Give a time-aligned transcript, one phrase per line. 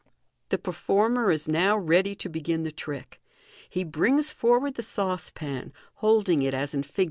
[0.49, 3.21] The performer is now ready to begin the trick.
[3.69, 6.99] He brings for ward the saucepan, holding it as in Fig.